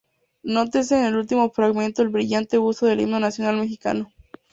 Nótese, 0.41 0.97
en 0.97 1.05
el 1.05 1.15
último 1.15 1.51
fragmento 1.51 2.01
el 2.01 2.09
brillante 2.09 2.57
uso 2.57 2.87
del 2.87 3.01
Himno 3.01 3.19
Nacional 3.19 3.57
Mexicano. 3.57 4.11